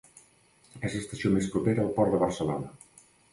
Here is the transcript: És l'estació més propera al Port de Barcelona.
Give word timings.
És 0.89 0.95
l'estació 0.95 1.31
més 1.35 1.49
propera 1.57 1.85
al 1.85 1.93
Port 2.01 2.17
de 2.17 2.23
Barcelona. 2.25 2.73